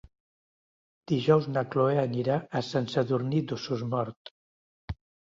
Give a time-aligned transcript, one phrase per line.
[1.09, 4.33] Dijous na Chloé anirà a Sant Sadurní d'Osormort.